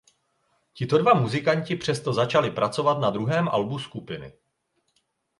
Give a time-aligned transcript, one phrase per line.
[0.73, 4.33] Tito dva muzikanti přesto začali pracovat na druhém albu skupiny.